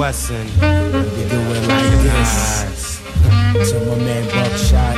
[0.00, 0.46] Wesson.
[0.46, 0.64] Do
[1.68, 3.02] like this.
[3.86, 4.96] My man Buckshot.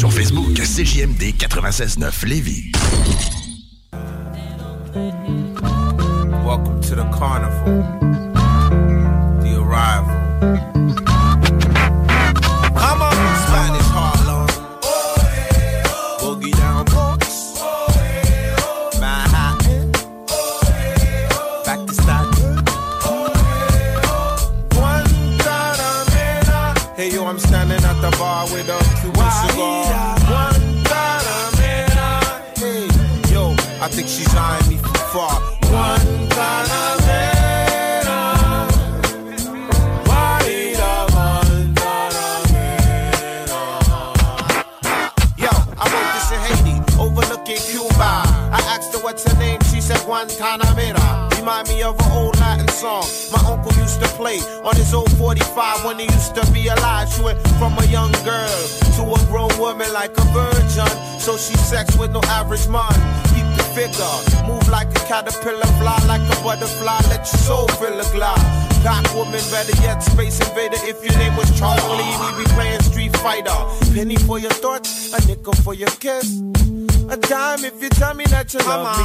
[0.00, 2.79] sur Facebook CJMD 96.9 Lévis.
[78.52, 78.99] picture of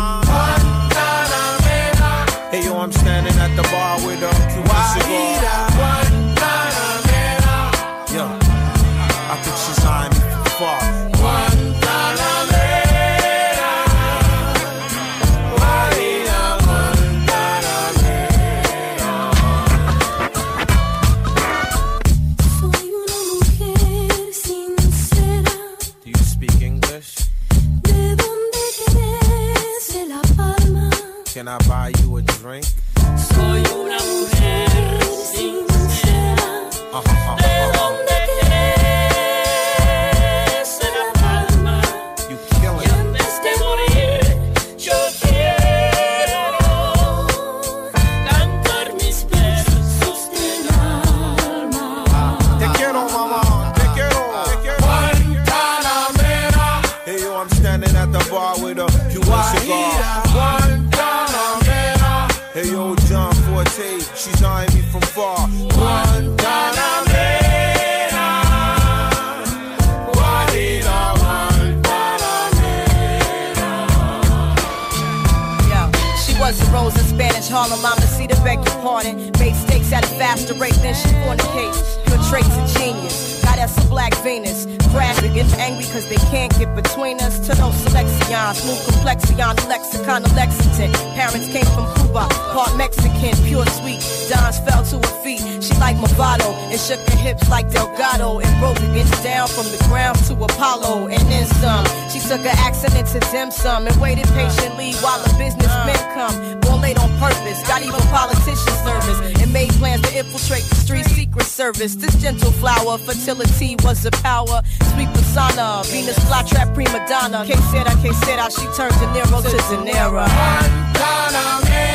[94.65, 95.41] fell to her feet.
[95.63, 99.81] She like Movado and shook her hips like Delgado and broke it down from the
[99.87, 101.85] ground to Apollo and then some.
[102.09, 106.59] She took her accent to dim sum and waited patiently while a businessman come.
[106.61, 111.05] Born late on purpose, got even politician service and made plans to infiltrate the street
[111.05, 111.95] secret service.
[111.95, 114.61] This gentle flower, fertility was a power.
[114.93, 117.45] Sweet persona, Venus flytrap prima donna.
[117.45, 120.25] K said I, K said I, she turned De Niro to De Niro.
[120.25, 121.94] One dollar man.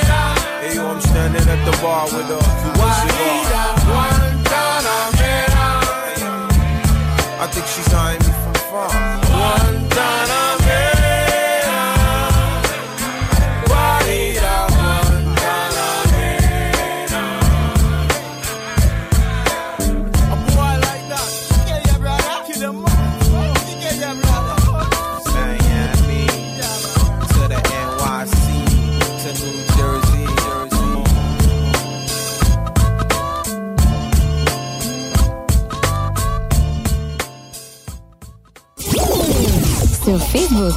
[0.60, 3.80] Hey, yo, I'm standing at the bar with a cigar.
[7.40, 8.90] I think she's eyeing me from far.
[9.24, 10.19] Guantanamera.
[40.10, 40.74] Sur Facebook.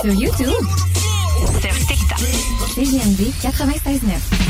[0.00, 0.66] Sur YouTube.
[1.60, 2.18] Sur TikTok.
[2.74, 4.41] CGMD 96.9.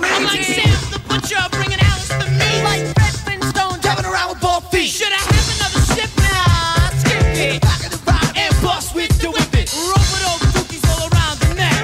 [0.00, 0.16] believe.
[0.16, 2.50] I'm like Sam the Butcher, bringing Alice to me.
[2.64, 4.90] Like Red Flintstone, Driving around with bald feet.
[4.90, 6.90] Should I have another sip now?
[7.00, 7.62] Skip it.
[7.62, 8.32] Back in the ride.
[8.36, 9.72] And bust with the whip it.
[9.74, 11.74] Roll with those dookies all around the neck.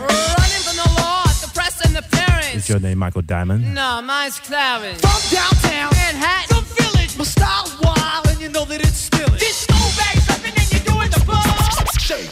[0.00, 2.54] Running from the law, the press and the parents.
[2.54, 3.74] Is your name Michael Diamond?
[3.74, 5.00] No, mine's Clarence.
[5.00, 5.90] From downtown.
[5.94, 6.56] Manhattan.
[6.56, 7.16] The village.
[7.18, 9.40] My style's wild, and you know that it's still it.
[9.40, 11.42] Disco bags rapping and you're doing the ball.
[11.98, 12.30] Shake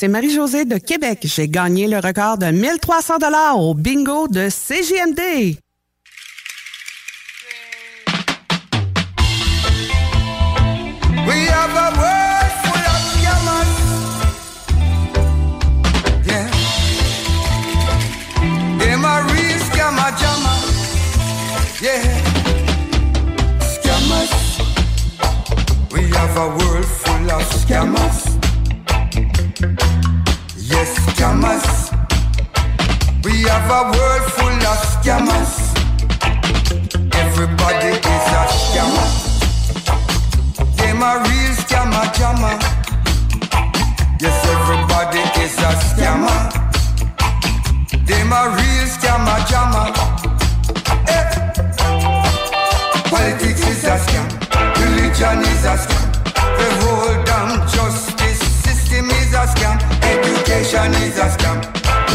[0.00, 1.18] c'est Marie-Josée de Québec.
[1.24, 5.58] J'ai gagné le record de 1300 dollars au bingo de CGMD.
[11.26, 13.74] We have a world full of scammers.
[16.26, 16.48] Yeah.
[18.78, 20.60] Them a real scammer jammer.
[21.82, 22.04] Yeah.
[23.74, 24.32] Scammers.
[25.92, 28.39] We have a world full of scammers.
[31.20, 31.92] Scammers.
[33.22, 35.52] We have a world full of scammers.
[37.12, 39.08] Everybody is a scammer.
[40.78, 42.56] Them a real scammer jammer.
[44.18, 46.40] Yes, everybody is a scammer.
[48.06, 49.92] Them a real scammer jammer.
[51.06, 51.24] Eh.
[53.10, 54.26] Politics is a scam.
[54.80, 56.12] Religion is a scam.
[56.56, 59.99] The whole damn justice system is a scam.
[61.10, 61.58] Is a scam.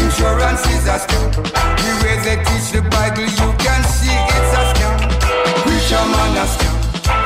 [0.00, 1.28] Insurance is a scam.
[1.36, 4.96] The way they teach the Bible, you can see it's a scam.
[5.60, 6.74] Preacher man a scam.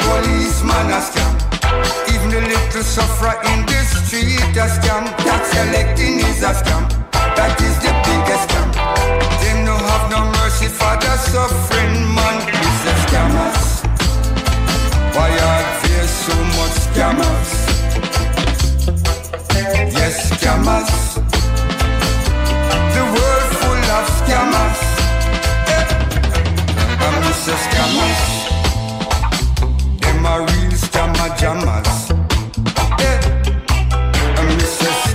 [0.02, 1.30] Policeman a scam.
[2.10, 5.14] Even the little sufferer in the street a scam.
[5.22, 6.90] Tax collecting is a scam.
[7.38, 8.68] That is the biggest scam.
[9.38, 12.50] Them no have no mercy for the suffering man.
[12.50, 13.62] It's the scammers.
[15.14, 17.50] Why are there so much scammers?
[19.94, 21.39] Yes, scammers.
[24.06, 24.80] Scammers.
[25.76, 25.84] Eh.
[27.04, 27.54] I'm Mr.
[27.64, 28.22] Scammers.
[30.00, 30.70] Them are real.
[30.84, 31.90] I'm.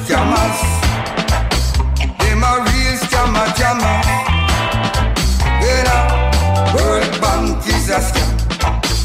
[0.06, 0.60] Scammers.
[2.20, 2.96] Them are real
[3.58, 4.08] jammers.
[5.66, 6.76] Yeah.
[6.76, 8.32] World Bank is a scam.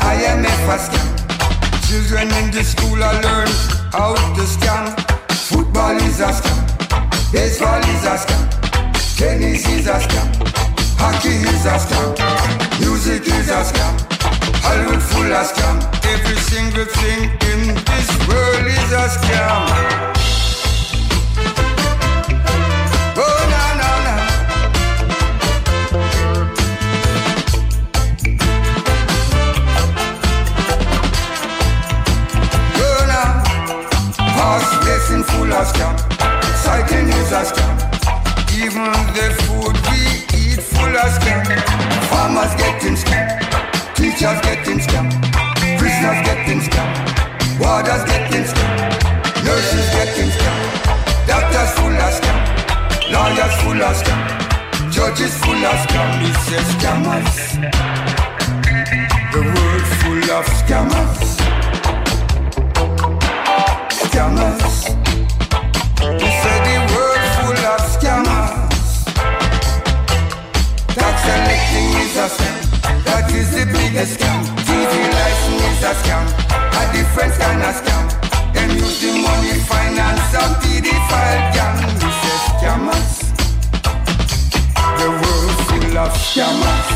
[0.02, 1.08] A scam.
[1.88, 3.48] Children in the school are learn
[3.92, 4.84] how to scam.
[5.48, 7.32] Football is a scam.
[7.32, 8.59] Baseball is a scam.
[9.20, 10.28] Tennis is a scam.
[10.96, 12.16] Hockey is a scam.
[12.80, 13.92] Music is a scam.
[14.64, 15.76] Hollywood full of scam.
[16.06, 19.68] Every single thing in this world is a scam.
[23.16, 23.36] Oh.
[34.42, 34.60] Oh,
[35.24, 35.94] full of scam.
[36.64, 37.79] Cycling is a scam.
[38.60, 41.40] Even the food we eat full of scam.
[42.12, 43.24] Farmers getting scam.
[43.96, 45.08] Teachers getting scam.
[45.78, 46.88] Prisoners getting scam.
[47.58, 48.72] Warders getting scam.
[49.46, 50.56] Nurses getting scam.
[51.26, 52.38] Doctors full of scam.
[53.10, 54.20] Lawyers full of scam.
[54.92, 56.20] Judges full of scam.
[56.20, 57.34] He says scammers.
[59.32, 60.44] The world full of.
[60.60, 60.99] Scammers.
[74.00, 74.40] Biggest scam.
[74.64, 76.24] TV license is a scam.
[76.78, 78.04] A different kind of scam.
[78.54, 80.38] Them use the money finance to
[80.80, 81.76] the file gang.
[82.00, 83.10] He says scammers.
[84.98, 86.12] The world full of.
[86.14, 86.88] Scammers.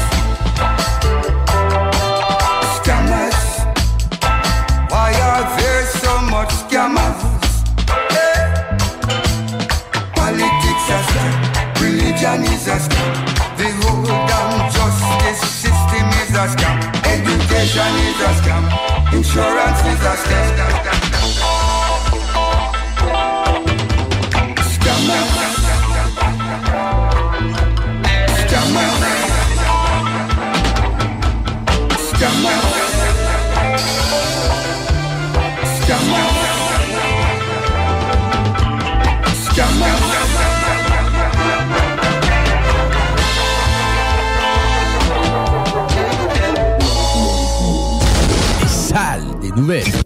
[17.74, 19.14] Education is a scam.
[19.14, 20.93] Insurance is a scam.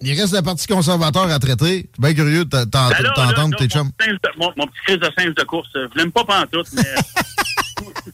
[0.09, 1.65] Il reste la partie conservateur à traiter.
[1.67, 2.67] Je suis bien curieux de Ben
[3.15, 3.91] t'entendre tes chums.
[4.39, 6.83] Mon, petit crise de singe de course, euh, je l'aime pas pantoute, mais...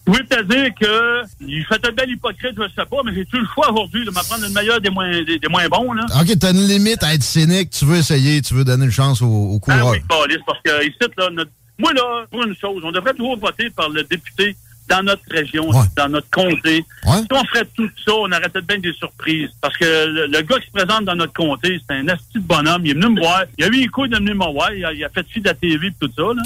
[0.07, 3.39] Je voulais te dire que il fait un bel hypocrite, je sais pas, mais j'ai-tu
[3.41, 6.05] le choix aujourd'hui de m'apprendre le meilleur des moins, des, des moins bons, là?
[6.21, 7.71] OK, t'as une limite à être cynique.
[7.71, 9.91] Tu veux essayer, tu veux donner une chance au, au Ah coureur.
[9.93, 13.39] oui, Pauliste, parce que ici, là, notre- moi, là, pour une chose, on devrait toujours
[13.39, 14.55] voter par le député
[14.89, 16.85] dans notre région, dans notre comté.
[17.05, 19.51] Si on ferait tout ça, on arrêtait bien des surprises.
[19.61, 22.41] Parce que le, le gars qui se présente dans notre comté, c'est un asti de
[22.41, 22.83] bonhomme.
[22.85, 23.45] Il est venu me voir.
[23.59, 24.73] Il a eu les couilles de venir me voir.
[24.73, 26.23] Il a, il a fait fi de la TV et tout ça.
[26.23, 26.43] Là.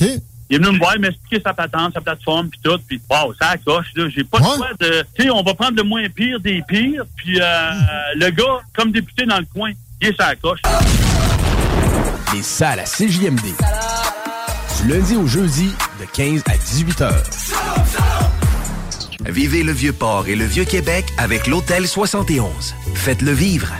[0.51, 2.79] Il est venu me voir, il m'a expliqué sa patente, sa plateforme, puis tout.
[2.87, 4.09] Puis, wow, ça accroche, là.
[4.09, 5.05] J'ai pas le choix de...
[5.15, 7.05] Tu sais, on va prendre le moins pire des pires.
[7.17, 7.71] Puis, euh,
[8.17, 10.61] le gars, comme député dans le coin, il est sa coche.
[12.33, 13.41] Les salles à CJMD.
[14.81, 17.25] Du lundi au jeudi, de 15 à 18 heures.
[19.27, 22.75] Vivez le Vieux-Port et le Vieux-Québec avec l'Hôtel 71.
[22.95, 23.73] Faites-le vivre.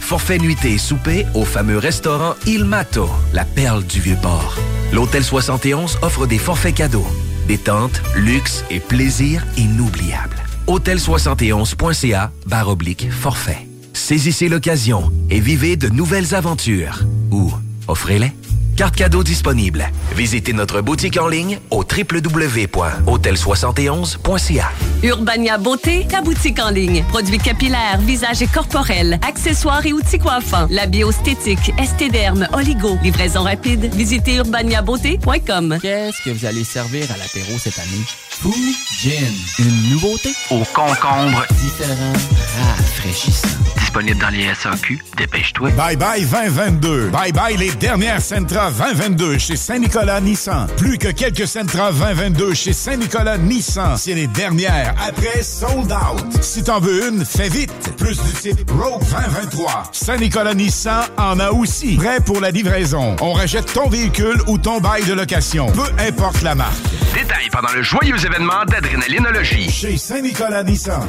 [0.00, 4.56] Forfait nuitée et souper au fameux restaurant Il Mato, la perle du Vieux-Port.
[4.92, 7.06] L'Hôtel 71 offre des forfaits cadeaux,
[7.48, 10.36] détente, luxe et plaisir inoubliables.
[10.68, 13.66] Hôtel71.ca barre oblique forfait.
[13.92, 17.00] Saisissez l'occasion et vivez de nouvelles aventures.
[17.30, 17.52] Ou
[17.88, 18.32] offrez-les.
[18.76, 19.88] Carte cadeau disponible.
[20.16, 24.72] Visitez notre boutique en ligne au www.hôtel71.ca.
[25.02, 27.04] Urbania Beauté, ta boutique en ligne.
[27.08, 30.66] Produits capillaires, visage et corporels, accessoires et outils coiffants.
[30.70, 32.98] La biostétique, estéderme, oligo.
[33.02, 33.94] Livraison rapide.
[33.94, 35.78] Visitez urbaniabeauté.com.
[35.80, 38.02] Qu'est-ce que vous allez servir à l'apéro cette année?
[38.30, 38.52] Fou
[39.00, 39.32] Gin.
[39.60, 40.34] Une nouveauté?
[40.50, 41.46] Au concombre.
[41.60, 42.12] Différent,
[42.58, 43.46] rafraîchissant.
[43.78, 44.98] Disponible dans les SAQ.
[45.16, 45.70] Dépêche-toi.
[45.70, 47.10] Bye bye 2022.
[47.10, 48.20] Bye bye les dernières
[48.64, 50.66] Sentra 2022 chez Saint-Nicolas Nissan.
[50.78, 53.98] Plus que quelques Sentra 2022 chez Saint-Nicolas Nissan.
[53.98, 54.94] C'est les dernières.
[55.06, 56.42] Après, sold out.
[56.42, 57.94] Si t'en veux une, fais vite.
[57.98, 59.90] Plus du type Rogue 2023.
[59.92, 61.96] Saint-Nicolas Nissan en a aussi.
[61.96, 63.16] Prêt pour la livraison.
[63.20, 65.66] On rachète ton véhicule ou ton bail de location.
[65.66, 66.72] Peu importe la marque.
[67.12, 69.68] Détails pendant le joyeux événement d'Adrénalinologie.
[69.68, 71.06] Chez Saint-Nicolas Nissan.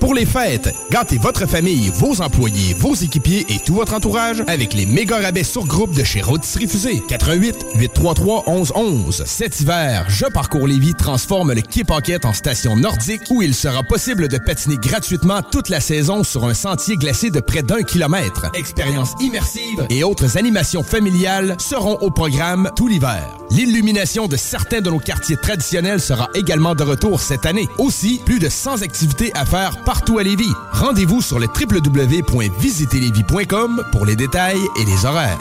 [0.00, 4.72] Pour les fêtes, gâtez votre famille, vos employés, vos équipiers et tout votre entourage avec
[4.74, 7.02] les méga rabais sur groupe de chez Rôtisserie Fusée.
[7.08, 9.24] 88 833 1111.
[9.26, 13.82] Cet hiver, Je parcours Lévis transforme le Quai Paquette en station nordique où il sera
[13.82, 18.46] possible de patiner gratuitement toute la saison sur un sentier glacé de près d'un kilomètre.
[18.54, 23.36] Expériences immersives et autres animations familiales seront au programme tout l'hiver.
[23.50, 27.68] L'illumination de certains de nos quartiers traditionnels sera également de retour cette année.
[27.78, 30.52] Aussi, plus de 100 activités à faire partout à Lévis.
[30.70, 31.46] Rendez-vous sur le
[33.90, 35.38] pour les détails et les horaires.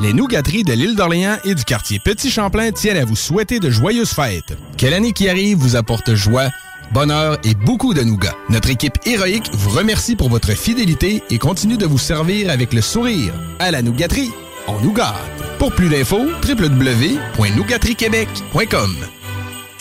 [0.00, 3.70] Les nougateries de l'île d'Orléans et du quartier Petit Champlain tiennent à vous souhaiter de
[3.70, 4.56] joyeuses fêtes.
[4.78, 6.50] Que l'année qui arrive vous apporte joie,
[6.92, 8.36] bonheur et beaucoup de nougats.
[8.50, 12.82] Notre équipe héroïque vous remercie pour votre fidélité et continue de vous servir avec le
[12.82, 13.34] sourire.
[13.58, 14.30] À la nougaterie,
[14.68, 15.16] on nous gâte.
[15.58, 19.21] Pour plus d'infos, www.nougateriequebec.com.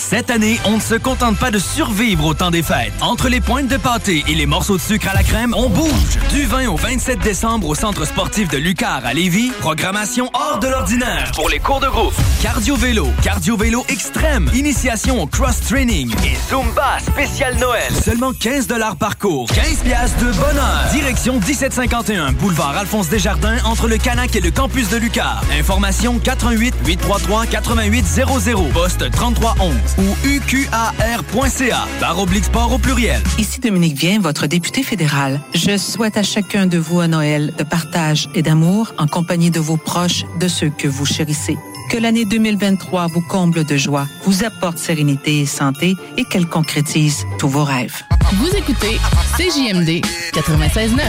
[0.02, 2.92] Cette année, on ne se contente pas de survivre au temps des fêtes.
[3.02, 6.18] Entre les pointes de pâté et les morceaux de sucre à la crème, on bouge.
[6.34, 10.68] Du 20 au 27 décembre au Centre sportif de Lucar à Lévis, programmation hors de
[10.68, 12.14] l'ordinaire pour les cours de groupe.
[12.42, 17.94] Cardio-vélo, cardio-vélo extrême, initiation au cross-training et Zumba spécial Noël.
[18.04, 18.68] Seulement 15
[19.00, 19.48] par cours.
[19.54, 20.90] 15 piastres de bonheur.
[20.92, 25.44] Direction 1751, boulevard Alphonse Desjardins, entre le Canac et le campus de Lucar.
[25.58, 31.88] Information 88 833 8800 poste 3311 ou uqar.ca.
[32.00, 33.22] Barre oblique sport au pluriel.
[33.38, 35.42] Ici Dominique Vien, votre député fédéral.
[35.54, 39.60] Je souhaite à chacun de vous un Noël de partage et d'amour en compagnie de
[39.60, 41.58] vos proches, de ceux que vous chérissez.
[41.90, 47.26] Que l'année 2023 vous comble de joie, vous apporte sérénité et santé et qu'elle concrétise
[47.38, 48.02] tous vos rêves.
[48.34, 48.98] Vous écoutez
[49.38, 50.02] CJMD
[50.34, 51.02] 96.9.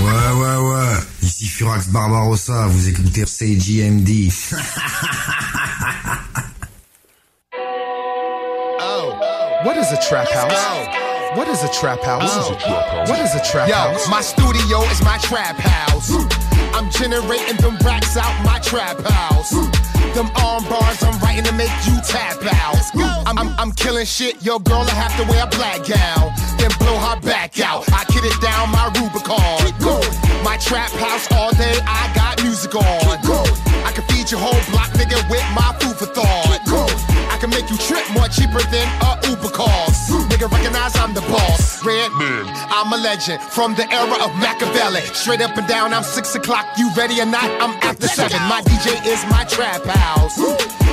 [0.00, 0.96] Ouais, ouais, ouais.
[1.22, 4.32] Ici Furax Barbarossa, vous écoutez CJMD.
[9.64, 11.38] What is a trap house?
[11.38, 12.50] What is a trap house?
[13.08, 14.06] What is a trap Yo, house?
[14.06, 16.10] Yo, my studio is my trap house.
[16.74, 19.52] I'm generating them racks out my trap house.
[20.18, 22.74] Them arm bars I'm writing to make you tap out.
[23.24, 26.34] I'm, I'm, I'm killing shit, your girl I have to wear a black gown.
[26.58, 27.86] Then blow her back out.
[27.92, 29.62] I kid it down my Rubicon.
[30.42, 32.82] My trap house all day, I got music on.
[33.86, 36.51] I can feed your whole block, nigga, with my food for thought.
[37.52, 40.10] I can make you trip more cheaper than a Uber cost.
[40.30, 41.84] Nigga, recognize I'm the boss.
[41.84, 45.00] Redman, I'm a legend from the era of Machiavelli.
[45.12, 46.66] Straight up and down, I'm six o'clock.
[46.78, 47.44] You ready or not?
[47.60, 48.40] I'm after seven.
[48.48, 50.36] My DJ is my trap house.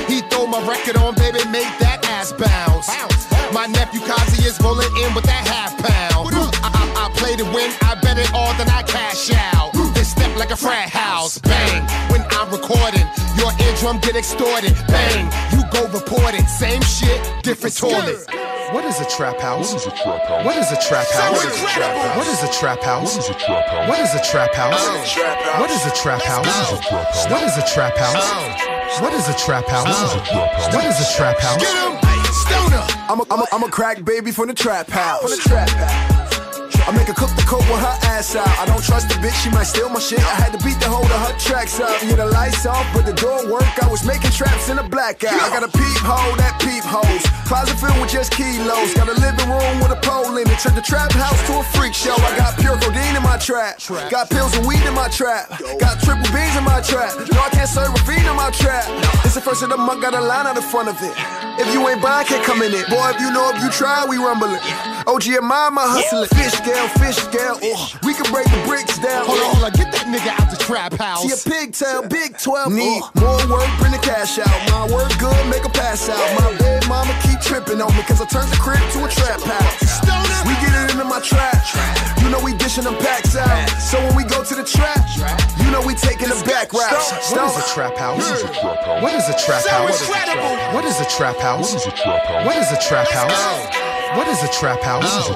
[0.06, 2.88] He throw my record on, baby, make that ass bounce.
[3.54, 6.28] My nephew Kazi is rolling in with that half pound.
[6.60, 9.89] I, I, I play to win, I bet it all, then I cash out.
[10.30, 11.82] Then like a frat house, bang.
[12.10, 13.02] When I'm recording,
[13.36, 15.26] your eardrum get extorted, bang.
[15.50, 18.24] You go report it, same shit, different toilet.
[18.70, 19.72] What is a trap house?
[19.74, 20.46] What is a trap house?
[20.46, 22.16] What is a trap house?
[22.16, 23.16] What is a trap house?
[23.88, 25.16] What is a trap house?
[25.58, 27.26] What is a trap house?
[27.28, 29.00] What is a trap house?
[29.00, 30.14] What is a trap house?
[30.72, 31.60] What is a trap house?
[31.60, 31.98] Get him!
[32.32, 32.86] Stoner!
[33.10, 35.22] I'm a, I'm a, I'm a crack baby from the trap house.
[35.22, 36.19] From the trap house.
[36.90, 38.50] I make her cook the coke with her ass out.
[38.58, 40.18] I don't trust the bitch, she might steal my shit.
[40.18, 41.94] I had to beat the hold of her tracks up.
[42.02, 43.70] Yeah, the lights off, but the door work.
[43.78, 45.38] I was making traps in a blackout.
[45.38, 47.22] I got a peephole that peep holes.
[47.46, 48.90] Closet filled with just kilos.
[48.98, 50.58] Got a living room with a pole in it.
[50.58, 52.18] Turned the trap house to a freak show.
[52.26, 53.78] I got pure codeine in my trap.
[54.10, 55.46] Got pills and weed in my trap.
[55.78, 57.14] Got triple beans in my trap.
[57.30, 58.82] No, I can't serve a fiend in my trap.
[59.22, 61.14] It's the first of the month, got a line out in front of it.
[61.54, 62.90] If you ain't buying, can't come in it.
[62.90, 64.58] Boy, if you know if you try, we rumbling.
[65.06, 66.28] OG and mama hustling.
[66.28, 67.58] Fish scale, fish scale.
[67.62, 69.26] Oh, we can break the bricks down.
[69.26, 71.24] Hold on, hold on, get that nigga out the trap house.
[71.24, 72.66] See a pigtail, big 12.
[72.66, 74.52] Uh, Need more work, bring the cash out.
[74.70, 76.20] My work good, make a pass out.
[76.40, 79.40] My bed mama keep tripping on me, cause I turned the crib to a trap
[79.40, 80.00] house.
[80.46, 81.56] We get it into my trap.
[82.30, 83.68] You know we dishing them packs out.
[83.80, 85.02] So when we go to the trap,
[85.58, 87.32] you know we taking the back routes.
[87.32, 88.22] What is a trap house?
[89.02, 90.08] What is a trap So house?
[90.72, 91.74] What is a trap house?
[91.74, 93.34] What is a trap house?
[94.14, 95.28] What is a trap house?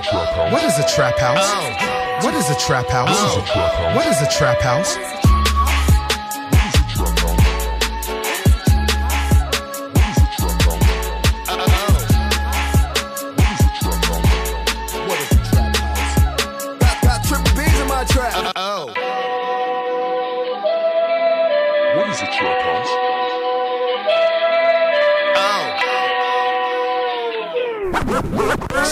[0.52, 2.22] What is a trap house?
[2.22, 3.96] What is a trap house?
[3.96, 5.23] What is a trap house?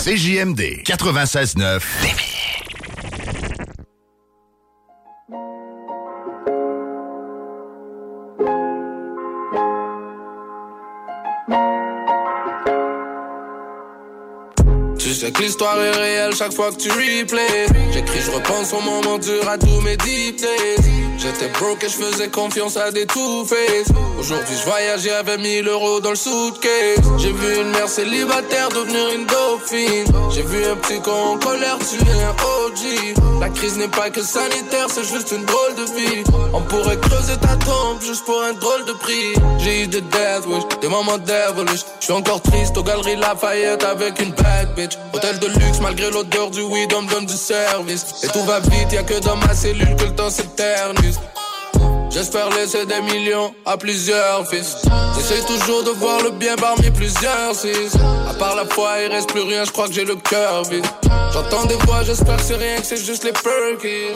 [0.05, 1.81] CJMD 96.9
[14.99, 17.67] Tu sais que l'histoire est réelle chaque fois que tu replays.
[17.93, 21.03] J'écris, je repense au moment dur à tous mes deep days.
[21.19, 23.89] J'étais broke et je faisais confiance à des two-face.
[24.19, 26.99] Aujourd'hui, je voyage, j'avais 1000 euros dans le suitcase.
[27.19, 30.31] J'ai vu une mère célibataire devenir une dauphine.
[30.35, 32.35] J'ai vu un petit con en colère tuer un
[32.67, 33.41] OG.
[33.41, 36.25] La crise n'est pas que sanitaire, c'est juste une drôle de vie.
[36.53, 39.35] On pourrait creuser ta tombe juste pour un drôle de prix.
[39.59, 41.85] J'ai eu des death wish, des moments devilish.
[42.01, 44.99] Je suis encore triste aux galeries Lafayette avec une bad bitch.
[45.13, 48.05] Hôtel de luxe malgré l'odeur du weed, on me donne du service.
[48.23, 51.19] Et tout va vite, y'a que dans ma cellule que le temps s'éternise.
[52.13, 54.77] J'espère laisser des millions à plusieurs fils.
[55.17, 57.97] J'essaie toujours de voir le bien parmi plusieurs six.
[58.29, 60.85] À part la foi, il reste plus rien, je crois que j'ai le cœur vide.
[61.33, 64.13] J'entends des voix, j'espère que c'est rien, que c'est juste les perkies.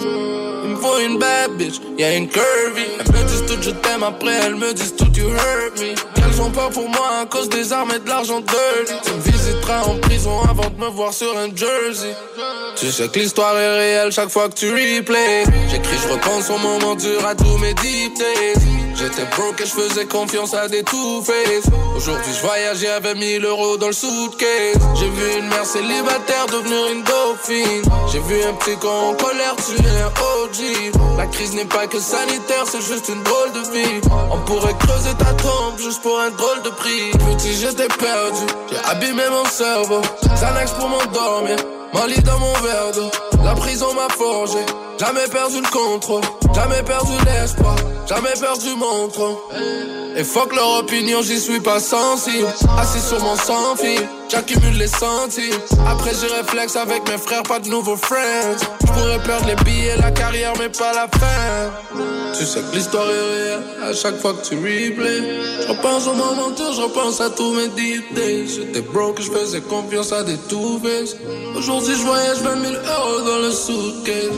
[0.65, 2.85] Il me faut une bad bitch, y'a une curvy.
[3.01, 5.95] Elles me disent tout je t'aime, après elles me disent tout you hurt me.
[6.17, 8.93] Elles ont peur pour moi à cause des armes et de l'argent dirty.
[9.05, 12.15] Tu me visiteras en prison avant de me voir sur un jersey.
[12.77, 15.45] Tu sais que l'histoire est réelle chaque fois que tu replay.
[15.71, 17.73] J'écris, je repense au moment dur à tous mes
[18.95, 21.71] J'étais broke et je faisais confiance à des two-face.
[21.95, 24.79] Aujourd'hui, je voyageais avec 1000 euros dans le suitcase.
[24.95, 27.83] J'ai vu une mère célibataire devenir une dauphine.
[28.11, 30.09] J'ai vu un petit con en colère tuer un
[30.43, 31.19] OG.
[31.19, 34.01] La crise n'est pas que sanitaire, c'est juste une drôle de vie.
[34.33, 37.11] On pourrait creuser ta tombe juste pour un drôle de prix.
[37.13, 40.01] Petit, j'étais perdu, j'ai abîmé mon cerveau.
[40.35, 41.57] Xanax pour m'endormir.
[41.93, 43.11] Mon lit dans mon verre d'eau,
[43.45, 44.59] la prison m'a forgé.
[44.99, 46.23] Jamais perdu le contrôle,
[46.55, 47.77] jamais perdu l'espoir,
[48.09, 49.37] jamais perdu mon trône.
[50.17, 52.47] Et fuck leur opinion, j'y suis pas sensible.
[52.79, 55.61] Assis sur mon sans fil, j'accumule les centimes.
[55.87, 58.57] Après j'y réflexe avec mes frères, pas de nouveaux friends.
[58.87, 61.71] J'pourrais perdre les billets, la carrière, mais pas la fin.
[62.39, 65.23] Tu sais que l'histoire est réelle à chaque fois que tu replay.
[65.63, 68.05] Je repense au moment je repense à tous mes deep.
[68.15, 70.81] J'étais broke, je faisais confiance à des two
[71.57, 74.31] Aujourd'hui, je voyage 20 000 euros dans le suitcase.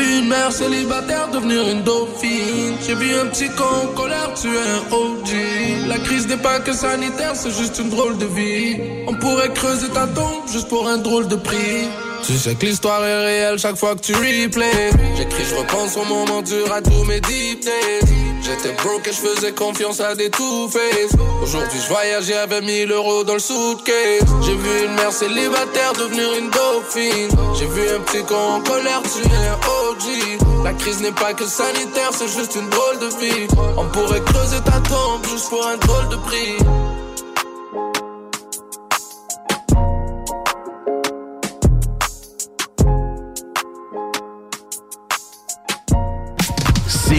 [0.00, 2.74] Vu une mère célibataire devenir une dauphine.
[2.86, 5.88] J'ai vu un petit con en colère tuer un OG.
[5.88, 8.78] La crise n'est pas que sanitaire, c'est juste une drôle de vie.
[9.06, 11.88] On pourrait creuser ta tombe juste pour un drôle de prix.
[12.22, 14.90] Tu sais que l'histoire est réelle chaque fois que tu replay.
[15.16, 18.00] J'écris, je repense au moment dur à tous mes deep days.
[18.42, 21.12] J'étais broke et je faisais confiance à des two-face.
[21.42, 24.24] Aujourd'hui, je voyageais avec 1000 euros dans le suitcase.
[24.42, 27.30] J'ai vu une mère célibataire devenir une dauphine.
[27.58, 30.64] J'ai vu un petit con en colère tuer un OG.
[30.64, 33.46] La crise n'est pas que sanitaire, c'est juste une drôle de vie.
[33.76, 36.56] On pourrait creuser ta tombe juste pour un drôle de prix.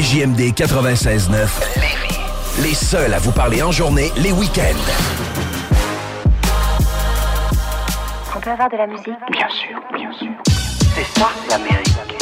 [0.01, 1.47] CJMD 96.9.
[2.63, 4.63] Les seuls à vous parler en journée, les week-ends.
[8.35, 10.31] On peut avoir de la musique Bien sûr, bien sûr.
[10.95, 12.17] C'est ça, l'Amérique.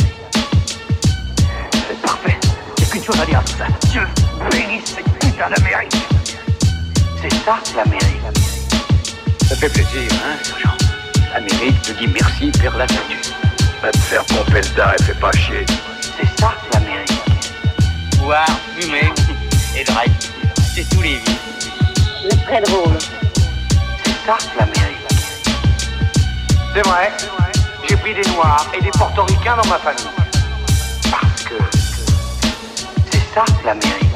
[1.71, 2.37] C'est parfait.
[2.77, 3.67] Il n'y a qu'une chose à dire à tout ça.
[3.87, 4.01] Dieu
[4.51, 5.95] bénisse cette putain d'Amérique.
[7.21, 8.19] C'est ça, l'Amérique.
[9.47, 10.77] Ça fait plaisir, hein, sergent
[11.33, 13.15] L'Amérique te dit merci, perd la vertu.
[13.81, 15.65] Va te faire pomper le et fais pas chier.
[18.29, 18.45] Boire,
[18.79, 19.11] fumer
[19.75, 20.11] et drive.
[20.75, 21.39] C'est tous les vies.
[22.29, 22.95] C'est très drôle.
[24.03, 24.97] C'est ça, l'Amérique.
[26.75, 27.11] C'est vrai.
[27.87, 30.13] J'ai pris des Noirs et des Portoricains dans ma famille.
[31.09, 31.55] Parce que
[33.09, 34.08] c'est ça, l'Amérique.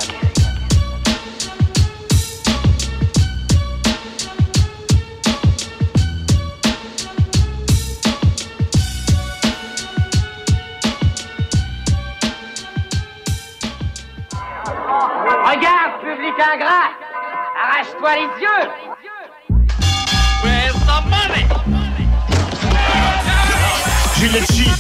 [18.04, 18.64] Arrache-toi les yeux
[20.44, 21.48] Where's the money
[24.20, 24.72] J'ai le cheat,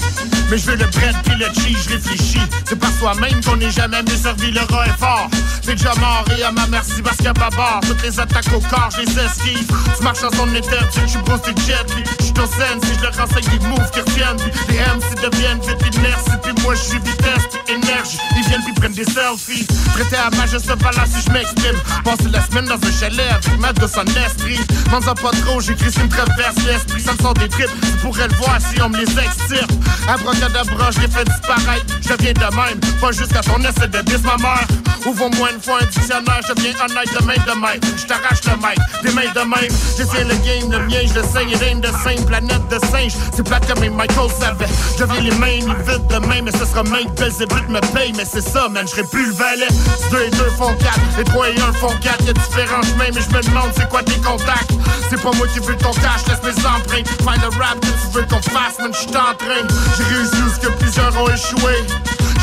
[0.49, 2.41] mais je veux le bread puis le cheese, je réfléchis.
[2.65, 5.29] C'est par soi-même qu'on n'est jamais mieux servi, le rat est fort.
[5.61, 7.81] C'est déjà mort et à ma merci parce qu'il y a pas bord.
[7.85, 9.67] Toutes les attaques au corps, je les esquive.
[9.97, 11.85] Tu marches en zone interdite, je suis posté jet,
[12.41, 14.37] scène si je leur renseigne des moves qui retiennent.
[14.69, 18.19] Les MC deviennent vite inertie, puis moi je suis vitesse, puis énergie.
[18.37, 19.65] Ils viennent puis prennent des selfies.
[19.93, 21.77] Prêté à ma juste là si je m'exprime.
[22.03, 24.59] Passer la semaine dans un chalet avec ma de son esprit.
[24.91, 27.69] M'en pas trop, j'écris une traverse l'esprit, ça me sort des tripes.
[27.81, 29.71] Tu pourrais le voir si on me les extirpe.
[30.07, 31.85] Abracadabra, je les fais disparaître.
[32.01, 34.67] Je viens de même, pas jusqu'à ton essai de dis ma mère.
[35.05, 37.75] Ouvre-moi une fois un dictionnaire, je viens honnête de main de main.
[37.97, 39.71] Je t'arrache le mic, des mains de même.
[39.97, 43.13] J'essaie le game, le mien, je le sais, il est de singe, planète de singe.
[43.35, 44.67] C'est plate comme Michael savait.
[44.97, 48.13] Je viens les mains, vite de main, mais ce sera main de Belzébuth me paye.
[48.15, 49.67] Mais c'est ça, man, je plus le valet.
[50.11, 52.25] 2 et 2 font 4, et 3 et 1 font 4.
[52.25, 54.71] Y'a différents chemins, mais je me demande c'est quoi tes contacts?
[55.09, 57.07] C'est pas moi qui veux ton cash, laisse mes empreintes.
[57.23, 59.67] Find le rap que tu veux qu'on fasse, man, j'suis en train.
[59.97, 61.85] J'ai réussi ce que plusieurs ont échoué.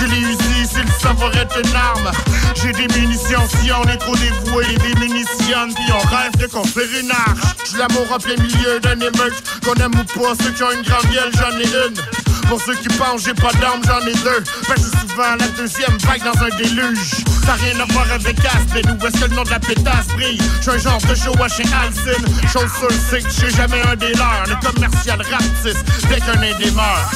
[0.01, 2.11] Je l'ai usé, c'est le savoir être une arme.
[2.55, 4.65] J'ai des munitions si on est trop dévoué.
[4.65, 7.55] Des munitions, puis on rêve de construire une arche.
[7.65, 9.43] J'suis l'amour en plein milieu d'un émeute.
[9.63, 12.20] Qu'on aime ou pas, ceux qui ont une grande gueule, j'en ai une.
[12.51, 14.43] Pour ceux qui pensent j'ai pas d'armes, j'en ai deux.
[14.69, 17.23] Ben, je suis souvent la deuxième vague dans un déluge.
[17.47, 20.43] Ça rien à voir avec Aspen ou est-ce que le nom de la pétasse brille?
[20.61, 22.27] J'suis un genre de show chez Alcine.
[22.53, 24.09] Chose sur c'est que j'suis jamais un des.
[24.09, 27.15] Le commercial rapetisse dès qu'un indé meurt.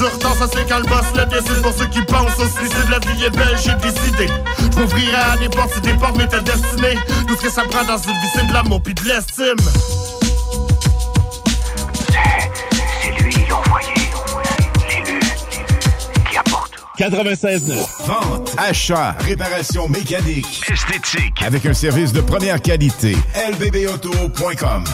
[0.00, 1.62] Ça c'est quand le boss le décide.
[1.62, 4.26] Pour ceux qui pensent au suicide, la vie est belle, j'ai décidé.
[4.74, 6.98] J'm'ouvrirai à des portes si des portes m'étaient destinées.
[7.28, 9.54] Tout ce que ça prend dans une vie, c'est de l'amour pis de l'estime.
[17.02, 18.06] 96.9.
[18.06, 21.42] Vente, achat, réparation mécanique, esthétique.
[21.44, 23.16] Avec un service de première qualité.
[23.50, 24.84] lbbauto.com.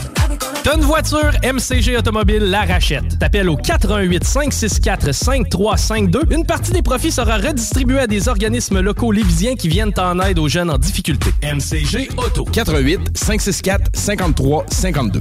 [0.65, 3.19] T'as une voiture, MCG Automobile la rachète.
[3.19, 6.23] T'appelles au 88 564 5352.
[6.31, 10.39] Une partie des profits sera redistribuée à des organismes locaux lévisiens qui viennent en aide
[10.39, 11.31] aux jeunes en difficulté.
[11.43, 12.45] MCG Auto.
[12.45, 15.21] 88 564 53 52.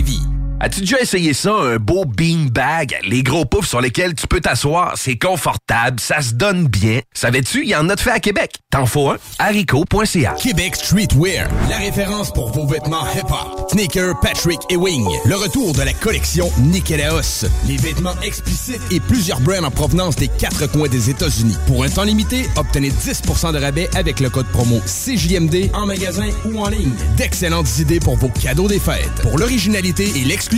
[0.01, 0.30] Lévis.
[0.63, 2.99] As-tu déjà essayé ça, un beau beanbag?
[3.07, 6.99] Les gros poufs sur lesquels tu peux t'asseoir, c'est confortable, ça se donne bien.
[7.15, 8.59] Savais-tu, il y en a de fait à Québec.
[8.69, 9.17] T'en faut un?
[9.39, 10.35] haricot.ca.
[10.39, 13.71] Québec Streetwear, la référence pour vos vêtements hip-hop.
[13.71, 15.03] Sneaker, Patrick et Wing.
[15.25, 17.47] Le retour de la collection Nikélaos.
[17.67, 21.57] Les vêtements explicites et plusieurs brands en provenance des quatre coins des États-Unis.
[21.65, 26.29] Pour un temps limité, obtenez 10% de rabais avec le code promo CJMD en magasin
[26.45, 26.93] ou en ligne.
[27.17, 29.09] D'excellentes idées pour vos cadeaux des fêtes.
[29.23, 30.50] Pour l'originalité et l'exclusivité,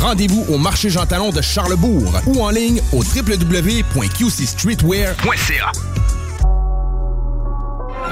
[0.00, 5.72] rendez-vous au marché Jean Talon de Charlebourg ou en ligne au www.qcstreetwear.ca.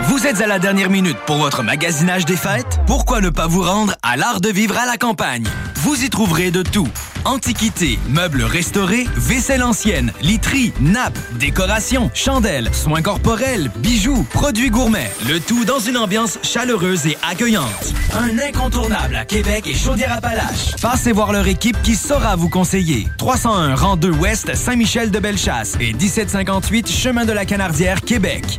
[0.02, 2.80] Vous êtes à la dernière minute pour votre magasinage des fêtes?
[2.87, 5.46] Pourquoi ne pas vous rendre à l'art de vivre à la campagne?
[5.76, 6.88] Vous y trouverez de tout.
[7.24, 15.11] Antiquités, meubles restaurés, vaisselle ancienne, literie, nappes, décorations, chandelles, soins corporels, bijoux, produits gourmets.
[15.26, 17.94] Le tout dans une ambiance chaleureuse et accueillante.
[18.12, 20.76] Un incontournable à Québec et Chaudière-Appalaches.
[20.80, 23.09] Passez voir leur équipe qui saura vous conseiller.
[23.16, 28.59] 301 rang 2 Ouest, Saint-Michel de Bellechasse et 1758 Chemin de la Canardière, Québec.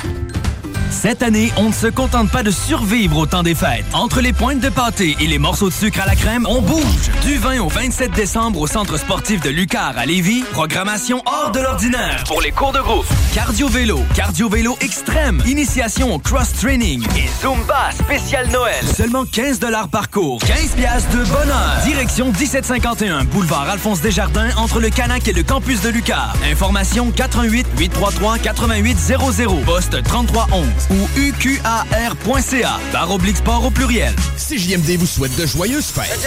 [0.89, 3.85] Cette année, on ne se contente pas de survivre au temps des fêtes.
[3.93, 7.09] Entre les pointes de pâté et les morceaux de sucre à la crème, on bouge.
[7.23, 11.59] Du 20 au 27 décembre au Centre sportif de Lucar à Lévis, programmation hors de
[11.59, 13.05] l'ordinaire pour les cours de groupe.
[13.33, 18.85] Cardio-vélo, cardio-vélo extrême, initiation au cross-training et Zumba spécial Noël.
[18.95, 19.59] Seulement 15
[19.91, 21.77] par cours, 15 piastres de bonheur.
[21.85, 26.33] Direction 1751, boulevard Alphonse Desjardins, entre le Canac et le campus de Lucar.
[26.49, 32.79] Information 88 833 8800, poste 3311 ou uqar.ca.
[32.91, 34.13] Barre oblique sport au pluriel.
[34.37, 36.17] CJMD vous souhaite de joyeuses fêtes.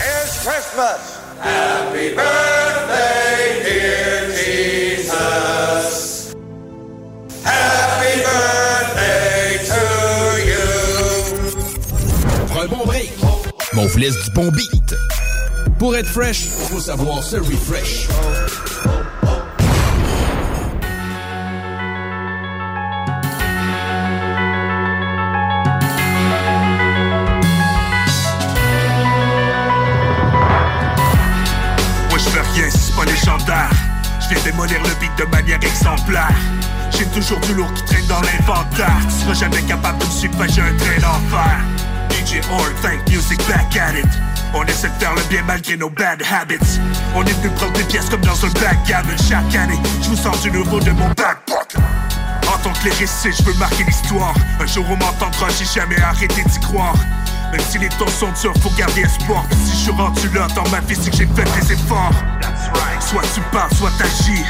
[0.00, 1.18] is Christmas.
[1.40, 6.34] Happy birthday, dear Jesus.
[7.44, 9.82] Happy birthday to
[10.50, 10.68] you.
[12.46, 13.10] Pour un bon break,
[13.72, 14.94] mon vous laisse du bon beat.
[15.78, 18.06] Pour être fresh, faut savoir se refresh.
[34.30, 36.30] Je viens démolir le beat de manière exemplaire.
[36.92, 38.96] J'ai toujours du lourd qui traîne dans l'inventaire.
[39.08, 41.58] Tu seras jamais capable de me suivre, j'ai un train d'enfer.
[42.10, 44.06] DJ Org, think music back at it.
[44.54, 46.78] On essaie de faire le bien malgré nos bad habits.
[47.16, 50.38] On est venu prendre des pièces comme dans un backgammon Chaque année, je vous sors
[50.38, 51.80] du nouveau de mon backpocket
[52.54, 54.34] en tant que les je veux marquer l'histoire.
[54.60, 56.94] Un jour on m'entendra, j'ai jamais arrêté d'y croire.
[57.52, 59.44] Même si les temps sont durs, faut garder espoir.
[59.64, 62.12] Si je suis rendu là dans ma vie, c'est que j'ai fait des efforts.
[63.00, 64.44] Soit tu parles, soit t'agis.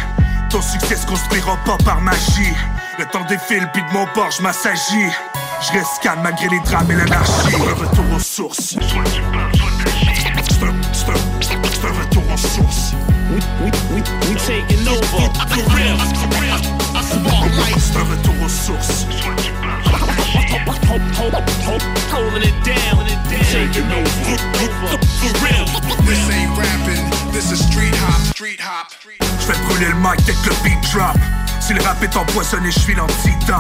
[0.51, 2.55] Ton succès se construira pas par magie.
[2.99, 5.11] Le temps défile, puis de mon bord, je m'assagis.
[5.63, 7.55] Je reste calme malgré les drames et l'anarchie.
[7.55, 8.71] Un retour aux sources.
[8.71, 10.07] Soit tu parles, soit t'agis.
[10.51, 12.95] C'est un, c'est un, c'est un retour aux sources.
[13.31, 15.31] We, we, we, we taking over.
[15.49, 15.97] For real.
[17.79, 19.07] C'est un retour aux sources.
[19.09, 19.60] Soit tu.
[29.41, 31.17] Je brûler le mic dès le beat drop.
[31.61, 33.57] Si le rap est empoisonné, je suis l'antidote.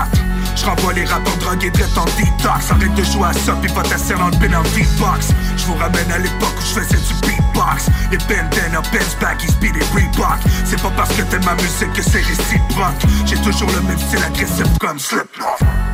[0.56, 2.70] Je renvoie les rappeurs drogués direct en detox.
[2.70, 5.28] Arrête de jouer à ça, puis va t'asseoir dans le penalty box.
[5.56, 7.87] Je vous ramène à l'époque où je faisais du beatbox.
[8.11, 10.38] Les bandanas, Benz baggies, speed et Reebok.
[10.64, 14.22] C'est pas parce que t'aimes ma musique que c'est réciproque J'ai toujours le même style
[14.24, 15.89] agressif comme Slipknot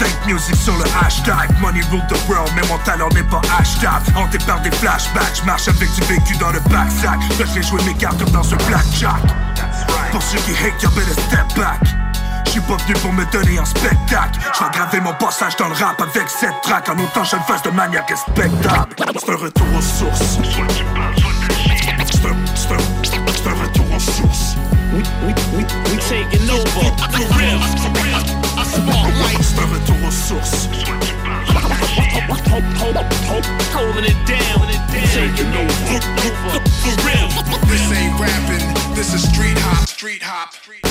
[0.00, 1.50] Take music sur le hashtag.
[1.60, 4.00] Money rule the world mais mon talent n'est pas hashtag.
[4.16, 7.20] Hanté par des flashbacks Marche avec du vécu dans le backsack.
[7.38, 9.20] Je vais jouer mes cartes dans ce blackjack.
[10.10, 11.80] Pour ceux qui hate, you better step back.
[12.46, 14.40] Je suis pas venu pour me donner un spectacle.
[14.54, 16.88] Je vais graver mon passage dans le rap avec cette track.
[16.88, 20.38] En autant je le fasse de manière respectable C'est un retour aux sources.
[22.54, 24.56] C'est un retour aux sources
[24.92, 26.66] We, we, we, we taking over.
[26.66, 28.40] For real, for real.
[29.40, 30.68] C'est un retour aux sources
[33.72, 34.66] Holding it down,
[35.14, 36.00] taking over.
[36.82, 37.28] For real.
[37.68, 40.54] This ain't rapping, this is street hop, street hop.
[40.84, 40.89] I'm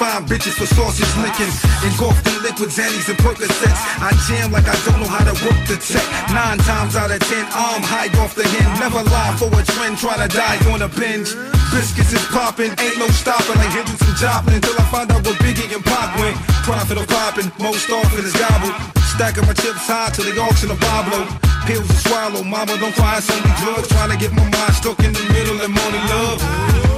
[0.00, 1.52] find bitches for sausage licking.
[1.84, 3.80] Engulfed in liquids, Annies and Percocets.
[4.00, 6.00] I jam like I don't know how to work the tech.
[6.32, 8.80] Nine times out of ten, I'm high off the hen.
[8.80, 11.36] Never lie for a trend, try to die on a binge.
[11.68, 15.36] Biscuits is popping, ain't no stopping like Hendrix and Joplin until I find out what
[15.44, 16.36] Biggie and Pac went.
[16.64, 18.72] Profit of popping, most often is gobbled.
[19.12, 21.28] Stacking my chips high till the auction of Pablo.
[21.68, 23.92] Pills to swallow, mama don't cry, it's only drugs.
[23.92, 26.40] Trying to get my mind stuck in the middle and money love.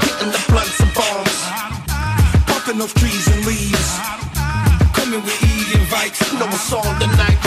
[0.07, 0.82] Hitting the blunts
[2.73, 3.99] enough trees and leaves.
[4.95, 7.42] Coming with E invites, no song tonight.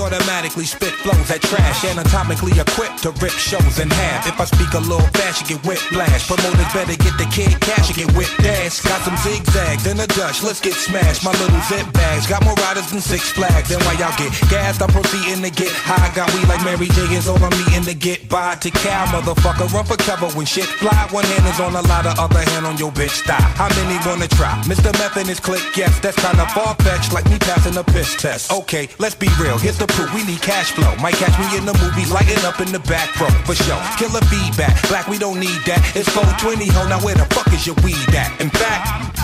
[0.00, 4.26] I semi-automatically spit flows that trash, anatomically equipped to rip shows in half.
[4.26, 6.26] If I speak a little fast, you get whiplash.
[6.26, 8.80] Promoters better get the kid cash, you get whipped ass.
[8.82, 11.24] Got some zigzags in a gush, let's get smashed.
[11.24, 13.68] My little zip bags got more riders than Six Flags.
[13.68, 16.10] Then while y'all get gassed, I'm proceeding to get high.
[16.16, 18.56] Got we like Mary J is all I'm eating to get by.
[18.56, 21.06] To cow, motherfucker, run for cover when shit fly.
[21.10, 23.40] One hand is on a lot ladder, other hand on your bitch thigh.
[23.60, 24.54] How many wanna try?
[24.64, 24.92] Mr.
[24.98, 28.52] Meth and his click, yes, that's kinda far-fetched, like me passing a piss test.
[28.52, 30.94] Okay, let's be real, here's the proof, we need cash flow.
[30.96, 33.80] Might catch me in the movies, lighting up in the back row, for sure.
[33.98, 35.80] Killer feedback, black, we don't need that.
[35.94, 38.30] It's 420, ho, now where the fuck is your weed at?
[38.40, 39.16] In fact,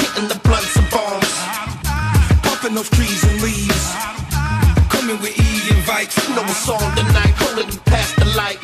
[0.00, 1.30] hitting the blunts and bombs.
[2.42, 3.86] Puffing those trees and leaves.
[4.92, 6.16] Coming with E invites.
[6.28, 8.60] You know it's on tonight, rolling past the light.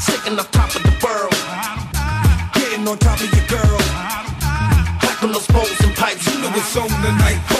[0.00, 1.36] Sitting on top of the world.
[2.54, 3.78] Getting on top of your girl.
[5.04, 6.24] Rocking those bowls and pipes.
[6.32, 7.59] You know it's on tonight.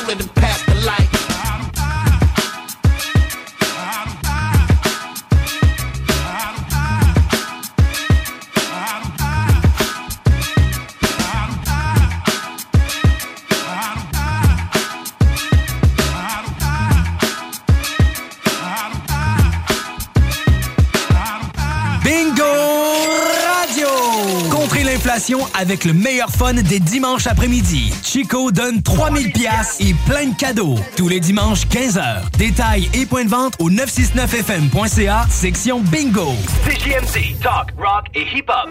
[25.58, 27.92] Avec le meilleur fun des dimanches après-midi.
[28.02, 30.76] Chico donne 3000 pièces et plein de cadeaux.
[30.96, 32.30] Tous les dimanches, 15h.
[32.38, 36.32] Détails et points de vente au 969fm.ca, section bingo.
[36.64, 38.70] CJMD, talk, rock et hip-hop.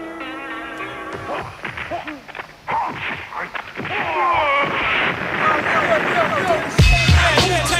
[7.72, 7.79] I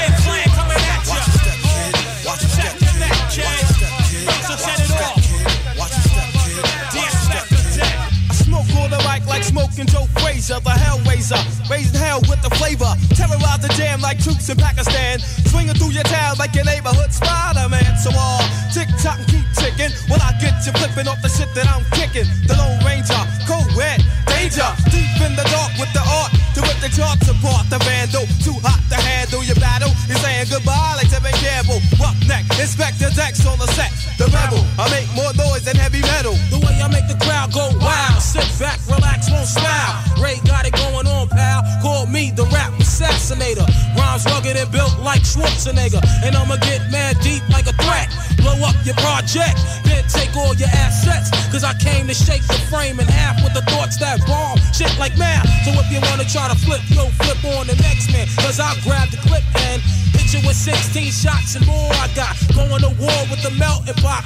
[9.53, 11.39] the mic Joe Frazier, the Hellraiser.
[11.69, 12.93] Raising hell with the flavor.
[13.15, 15.19] Terrorize the jam like troops in Pakistan.
[15.49, 17.97] Swinging through your town like your neighborhood Spider-Man.
[17.97, 18.41] So all
[18.73, 19.91] tick tock and keep ticking.
[20.09, 22.27] When I get you flipping off the shit that I'm kicking.
[22.47, 24.67] The Lone Ranger, cold red, danger.
[24.91, 26.31] Deep in the dark with the art.
[26.55, 28.27] To rip the charts apart, the vandal.
[28.43, 29.91] Too hot to handle your battle.
[30.07, 31.79] You're saying goodbye like Tevin Campbell.
[31.95, 33.91] Rough neck, Inspector Dex on the set.
[34.19, 36.35] The rebel, I make more noise than heavy metal.
[36.51, 38.19] The way I make the crowd go wild.
[38.19, 40.23] Sit back, relax, won't smile.
[40.23, 41.63] Ray got it going on, pal.
[41.81, 43.65] Call me the rap assassinator.
[43.97, 46.03] Rhymes rugged and built like Schwarzenegger.
[46.23, 48.09] And I'ma get mad deep like a threat.
[48.37, 51.29] Blow up your project, then take all your assets.
[51.51, 54.57] Cause I came to shake the frame in half with the thoughts that bomb.
[54.73, 55.47] Shit like math.
[55.65, 58.27] So if you wanna try to flip, yo, flip on the next man.
[58.41, 59.81] Cause I grab the clip and
[60.13, 61.91] hit you with 16 shots and more.
[62.01, 64.25] I got going to war with the melting pot.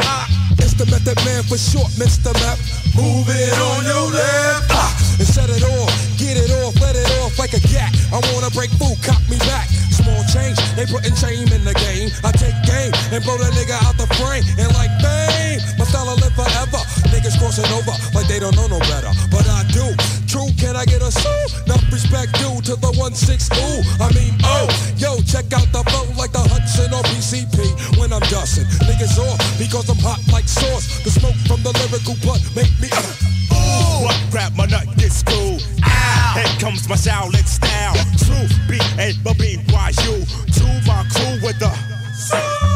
[0.59, 2.33] It's the method man for short, Mr.
[2.33, 2.57] Map.
[2.95, 4.71] Move it on your left.
[4.71, 4.95] Ah,
[5.25, 7.91] set it off, get it off, let it off like a gat.
[8.13, 9.67] I wanna break food, cop me back.
[9.89, 12.13] Small change, they putting shame in the game.
[12.23, 14.45] I take game and blow the nigga out the frame.
[14.59, 16.81] And like fame, my style will live forever.
[17.09, 19.09] Niggas crossing over like they don't know no better.
[19.31, 19.87] But I do.
[20.27, 21.45] True, can I get a sue?
[21.65, 23.81] Enough respect due to the 1-6 ooh.
[24.03, 24.67] I mean, oh,
[24.97, 28.65] yo, check out the flow like the Hudson or PCP when I'm dusting.
[28.85, 31.01] Niggas off because I'm hot like sauce.
[31.03, 32.89] The smoke from the lyrical blood make me.
[32.91, 33.64] Uh, uh.
[33.75, 35.59] Ooh, what grab my nut, this cool.
[35.83, 36.33] Ow.
[36.35, 37.95] Here comes my Shaolin style.
[38.17, 40.25] True, B A B B Y U.
[40.57, 42.74] To my crew with the.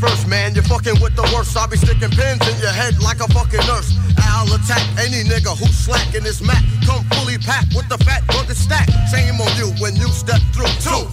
[0.00, 1.54] First man, you're fucking with the worst.
[1.58, 3.92] I'll be sticking pins in your head like a fucking nurse.
[4.16, 6.64] I'll attack any nigga who's slacking this mat.
[6.86, 8.88] Come fully packed with the fat rugged stack.
[9.12, 10.72] Shame on you when you step through.
[10.80, 11.04] Two,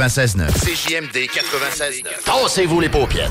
[0.00, 0.48] 96.9.
[0.54, 2.24] CJMD 96.9.
[2.24, 3.30] Tassez-vous les paupières.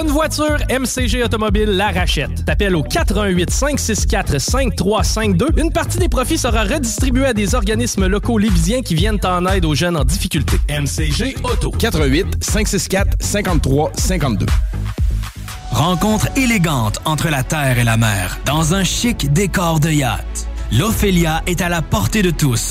[0.00, 2.44] Une voiture, MCG Automobile la rachète.
[2.44, 5.48] T'appelles au 418 564 5352.
[5.56, 9.64] Une partie des profits sera redistribuée à des organismes locaux lévisiens qui viennent en aide
[9.64, 10.56] aux jeunes en difficulté.
[10.68, 11.72] MCG Auto.
[11.72, 14.46] 418 564 53 52.
[15.72, 20.46] Rencontre élégante entre la terre et la mer, dans un chic décor de yacht.
[20.72, 22.69] L'Ophélia est à la portée de tous.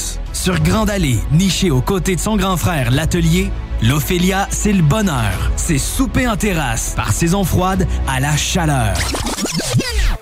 [0.49, 3.51] Sur Grande Allée, nichée aux côtés de son grand frère, l'Atelier,
[3.83, 5.51] l'Ophélia, c'est le bonheur.
[5.57, 8.95] C'est souper en terrasse, par saison froide à la chaleur.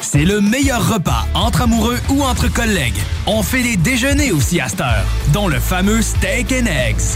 [0.01, 2.99] C'est le meilleur repas entre amoureux ou entre collègues.
[3.25, 7.15] On fait des déjeuners aussi à cette heure, dont le fameux steak and eggs.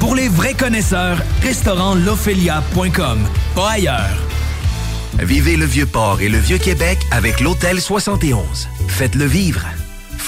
[0.00, 3.20] Pour les vrais connaisseurs, restaurant l'Ophélia.com,
[3.54, 4.18] pas ailleurs.
[5.20, 8.68] Vivez le Vieux-Port et le Vieux-Québec avec l'Hôtel 71.
[8.88, 9.64] Faites-le vivre.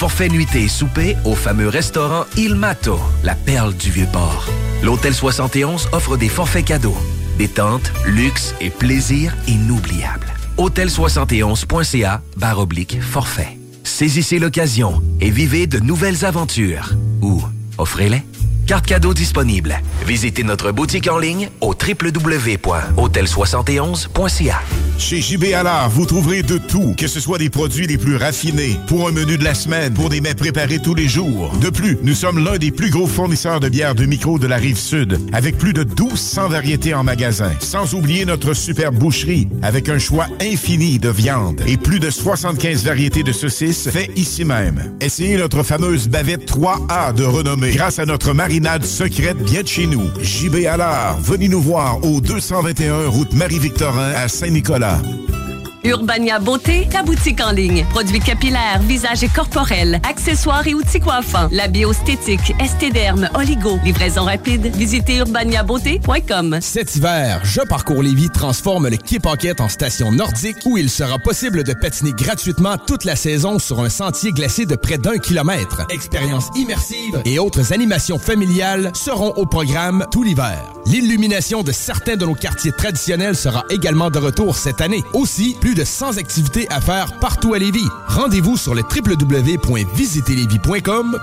[0.05, 4.47] Forfait nuitée et souper au fameux restaurant Il Mato, la perle du Vieux-Port.
[4.83, 6.95] L'Hôtel 71 offre des forfaits cadeaux,
[7.39, 10.27] détente, luxe et plaisir inoubliables.
[10.59, 13.57] Hôtel71.ca barre oblique forfait.
[13.83, 16.91] Saisissez l'occasion et vivez de nouvelles aventures.
[17.23, 17.41] Ou
[17.79, 18.21] offrez-les.
[18.67, 19.81] Carte cadeau disponible.
[20.05, 24.61] Visitez notre boutique en ligne au www.hôtel71.ca.
[24.97, 28.79] Chez JB Allard, vous trouverez de tout, que ce soit des produits les plus raffinés,
[28.87, 31.51] pour un menu de la semaine, pour des mets préparés tous les jours.
[31.61, 34.55] De plus, nous sommes l'un des plus gros fournisseurs de bières de micro de la
[34.55, 37.51] rive sud, avec plus de 1200 variétés en magasin.
[37.59, 42.85] Sans oublier notre superbe boucherie, avec un choix infini de viande et plus de 75
[42.85, 44.95] variétés de saucisses faites ici même.
[45.01, 49.87] Essayez notre fameuse bavette 3A de renommée, grâce à notre marinade secrète bien de chez
[49.87, 50.09] nous.
[50.21, 54.84] JB Allard, venez nous voir au 221 route Marie-Victorin à Saint-Nicolas.
[54.85, 55.44] Avenida.
[55.85, 57.85] Urbania Beauté, ta boutique en ligne.
[57.91, 61.47] Produits capillaires, visage et corporels, accessoires et outils coiffants.
[61.51, 63.79] La bioesthétique, estéderme, oligo.
[63.83, 64.75] Livraison rapide.
[64.75, 66.57] Visitez urbaniabeauté.com.
[66.59, 71.19] Cet hiver, Je Parcours Lévis transforme le Quai Paquette en station nordique où il sera
[71.19, 75.85] possible de patiner gratuitement toute la saison sur un sentier glacé de près d'un kilomètre.
[75.91, 80.73] Expériences immersives et autres animations familiales seront au programme tout l'hiver.
[80.87, 85.03] L'illumination de certains de nos quartiers traditionnels sera également de retour cette année.
[85.13, 87.87] Aussi, plus de 100 activités à faire partout à Lévis.
[88.07, 88.81] Rendez-vous sur le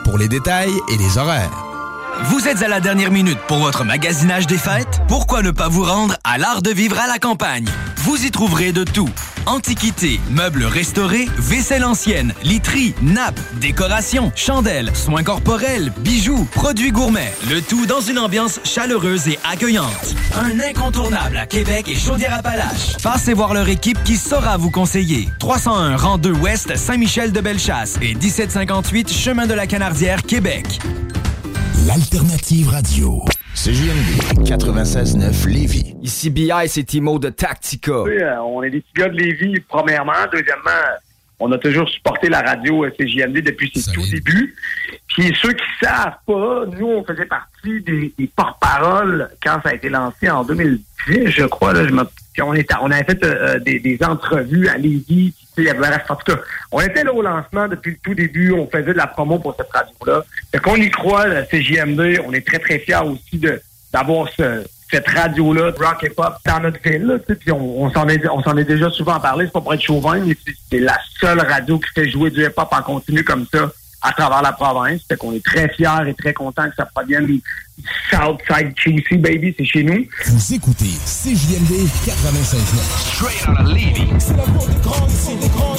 [0.04, 1.71] pour les détails et les horaires.
[2.20, 5.00] Vous êtes à la dernière minute pour votre magasinage des fêtes?
[5.08, 7.66] Pourquoi ne pas vous rendre à l'art de vivre à la campagne?
[7.98, 9.08] Vous y trouverez de tout.
[9.46, 17.32] Antiquités, meubles restaurés, vaisselle ancienne, literie, nappes, décorations, chandelles, soins corporels, bijoux, produits gourmets.
[17.50, 20.14] Le tout dans une ambiance chaleureuse et accueillante.
[20.36, 22.96] Un incontournable à Québec et Chaudière-Appalaches.
[23.02, 25.28] Passez voir leur équipe qui saura vous conseiller.
[25.38, 30.78] 301 rang 2 Ouest Saint-Michel-de-Bellechasse et 1758 Chemin de la Canardière, Québec.
[31.86, 33.24] L'alternative radio.
[33.54, 35.94] CJMD 96.9 Lévis.
[36.02, 38.02] Ici BI, c'est Timo de Tactica.
[38.02, 40.12] Oui, euh, on est des petits gars de Lévis, premièrement.
[40.30, 40.70] Deuxièmement,
[41.40, 44.54] on a toujours supporté la radio euh, CJMD depuis ses tout débuts.
[45.08, 49.74] Puis ceux qui savent pas, nous, on faisait partie des, des porte-paroles quand ça a
[49.74, 51.72] été lancé en 2010, je crois.
[51.72, 55.34] Là, je me- puis on, était, on avait fait euh, des, des entrevues à Lévis.
[55.58, 56.40] En tout cas,
[56.70, 58.52] on était là au lancement depuis le tout début.
[58.52, 60.24] On faisait de la promo pour cette radio-là.
[60.50, 62.20] Fait qu'on y croit, la CJMD.
[62.26, 63.40] On est très, très fiers aussi
[63.92, 67.06] d'avoir ce, cette radio-là, rock et pop, dans notre ville.
[67.06, 69.46] Là, puis on, s'en est, on s'en est déjà souvent parlé.
[69.46, 70.36] C'est pas pour être chauvin, mais
[70.70, 73.70] c'est la seule radio qui fait jouer du hip-hop en continu comme ça
[74.02, 75.00] à travers la province.
[75.08, 77.42] Fait qu'on est très fiers et très contents que ça provienne du
[78.10, 79.54] Southside QC, baby.
[79.58, 80.04] C'est chez nous.
[80.26, 83.14] Vous écoutez CJMD 96.9.
[83.14, 84.08] Straight out of Levy.
[84.18, 85.74] C'est la voix des grands ici, des grands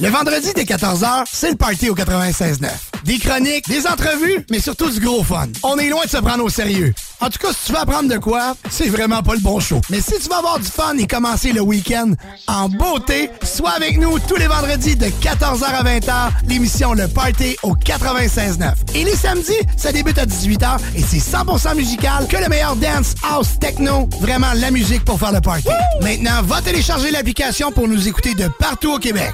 [0.00, 2.68] Le vendredi dès 14h, c'est le party au 96.9.
[3.02, 5.48] Des chroniques, des entrevues, mais surtout du gros fun.
[5.64, 6.94] On est loin de se prendre au sérieux.
[7.20, 9.80] En tout cas, si tu veux apprendre de quoi, c'est vraiment pas le bon show.
[9.90, 12.12] Mais si tu veux avoir du fun et commencer le week-end
[12.46, 17.56] en beauté, sois avec nous tous les vendredis de 14h à 20h, l'émission Le Party
[17.64, 18.72] au 96.9.
[18.94, 23.14] Et les samedis, ça débute à 18h et c'est 100% musical que le meilleur dance,
[23.28, 25.68] house, techno, vraiment la musique pour faire le party.
[26.02, 29.32] Maintenant, va télécharger l'application pour nous écouter de partout au Québec.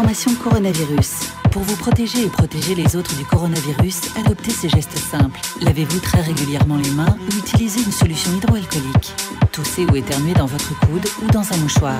[0.00, 1.10] Information coronavirus.
[1.50, 5.38] Pour vous protéger et protéger les autres du coronavirus, adoptez ces gestes simples.
[5.60, 9.12] Lavez-vous très régulièrement les mains ou utilisez une solution hydroalcoolique.
[9.52, 11.98] Toussez ou éternuez dans votre coude ou dans un mouchoir.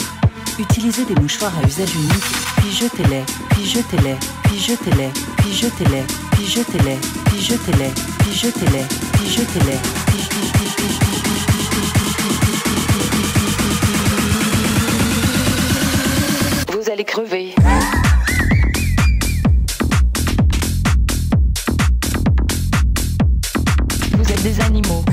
[0.58, 2.24] Utilisez des mouchoirs à usage unique,
[2.56, 7.90] puis jetez-les, puis jetez-les, puis jetez-les, puis jetez-les, puis jetez-les, puis jetez-les,
[8.20, 11.09] puis jetez-les, puis jetez-les, puis puis- puis- puis-
[16.82, 17.54] Vous allez crever.
[24.16, 25.04] Vous êtes des animaux.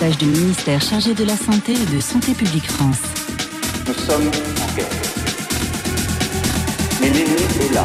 [0.00, 3.00] Message du ministère chargé de la Santé et de Santé publique France.
[3.86, 4.86] Nous sommes en guerre.
[7.02, 7.20] L'ennemi
[7.60, 7.82] est là.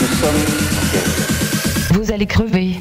[0.00, 0.44] Nous sommes
[0.78, 2.00] en guerre.
[2.00, 2.78] Vous allez crever.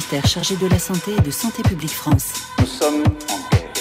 [0.00, 2.32] Chargé de la Santé et de Santé publique France.
[2.58, 3.72] Nous sommes en guerre.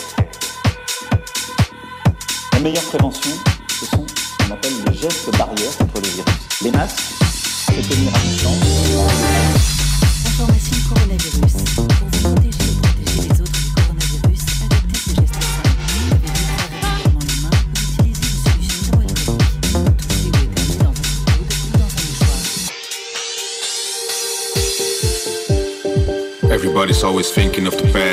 [2.54, 3.32] La meilleure prévention,
[3.68, 6.34] ce sont ce qu'on appelle les gestes barrières contre le virus.
[6.62, 9.55] Les masques, se tenir à distance.
[27.36, 28.05] Thinking of the past.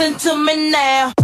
[0.00, 1.19] Listen to me now.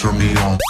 [0.00, 0.69] Turn me on.